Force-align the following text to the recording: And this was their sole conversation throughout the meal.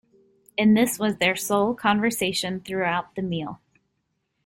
And 0.57 0.75
this 0.75 0.97
was 0.97 1.17
their 1.17 1.35
sole 1.35 1.75
conversation 1.75 2.59
throughout 2.59 3.13
the 3.13 3.21
meal. 3.21 3.61